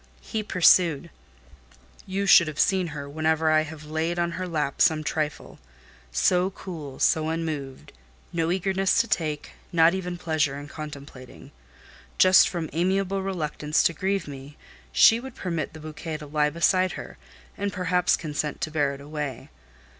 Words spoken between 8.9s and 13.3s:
to take, not even pleasure in contemplating. Just from amiable